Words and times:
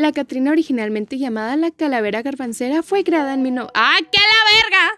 La 0.00 0.12
Catrina, 0.12 0.50
originalmente 0.50 1.18
llamada 1.18 1.56
la 1.56 1.70
calavera 1.70 2.22
garbancera, 2.22 2.82
fue 2.82 3.04
creada 3.04 3.34
en... 3.34 3.42
Mino 3.42 3.68
¡Ah, 3.74 3.98
qué 4.10 4.18
la 4.18 4.62
verga! 4.62 4.89